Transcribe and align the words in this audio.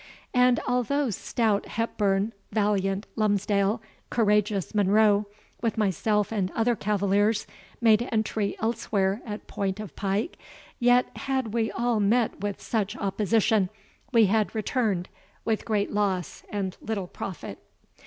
And 0.33 0.59
although 0.67 1.11
stout 1.11 1.67
Hepburn, 1.67 2.33
valiant 2.51 3.05
Lumsdale, 3.15 3.81
courageous 4.09 4.73
Monroe, 4.73 5.27
with 5.61 5.77
myself 5.77 6.31
and 6.31 6.49
other 6.55 6.75
cavaliers, 6.75 7.45
made 7.81 8.09
entry 8.11 8.55
elsewhere 8.59 9.21
at 9.27 9.45
point 9.45 9.79
of 9.79 9.95
pike, 9.95 10.39
yet, 10.79 11.15
had 11.17 11.53
we 11.53 11.69
all 11.71 11.99
met 11.99 12.39
with 12.39 12.59
such 12.59 12.97
opposition, 12.97 13.69
we 14.11 14.25
had 14.25 14.55
returned 14.55 15.07
with 15.45 15.65
great 15.65 15.91
loss 15.91 16.41
and 16.49 16.77
little 16.81 17.05
profit. 17.05 17.59